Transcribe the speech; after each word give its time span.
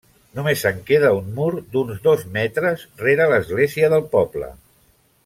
Només 0.37 0.61
en 0.69 0.79
queda 0.87 1.11
un 1.17 1.27
mur 1.39 1.49
d'uns 1.75 2.01
dos 2.09 2.25
metres 2.39 2.87
rere 3.05 3.29
l'església 3.33 3.91
del 3.97 4.09
poble. 4.17 4.51